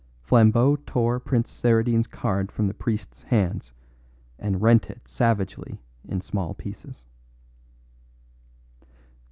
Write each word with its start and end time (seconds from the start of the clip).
Flambeau 0.23 0.77
tore 0.77 1.19
Prince 1.19 1.51
Saradine's 1.51 2.07
card 2.07 2.51
from 2.51 2.65
the 2.65 2.73
priest's 2.73 3.21
hands 3.21 3.71
and 4.39 4.59
rent 4.59 4.89
it 4.89 5.07
savagely 5.07 5.79
in 6.07 6.21
small 6.21 6.55
pieces. 6.55 7.05